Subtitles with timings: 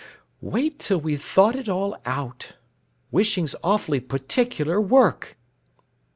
[0.41, 2.53] "Wait till we've thought it all out.
[3.11, 5.37] Wishing's awfully particular work!"